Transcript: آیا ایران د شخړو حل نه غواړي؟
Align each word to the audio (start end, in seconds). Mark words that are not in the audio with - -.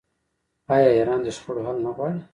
آیا 0.73 0.89
ایران 0.95 1.19
د 1.23 1.27
شخړو 1.35 1.61
حل 1.67 1.77
نه 1.85 1.91
غواړي؟ 1.95 2.17